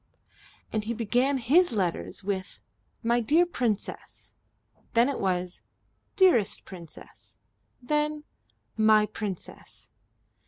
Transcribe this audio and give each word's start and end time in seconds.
And 0.73 0.85
he 0.85 0.95
began 0.95 1.37
his 1.37 1.73
letters 1.73 2.23
with 2.23 2.59
"My 3.03 3.19
dear 3.19 3.45
Princess;" 3.45 4.33
then 4.93 5.07
it 5.07 5.19
was 5.19 5.61
"Dearest 6.15 6.65
Princess;" 6.65 7.37
then 7.83 8.23
"My 8.75 9.05
Princess." 9.05 9.91